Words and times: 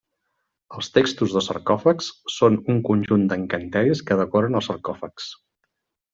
Els 0.77 0.87
Textos 0.95 1.35
dels 1.35 1.49
Sarcòfags 1.51 2.07
són 2.37 2.57
un 2.75 2.79
conjunt 2.89 3.27
d'encanteris 3.35 4.03
que 4.09 4.19
decoren 4.23 4.61
els 4.63 4.73
sarcòfags. 4.73 5.31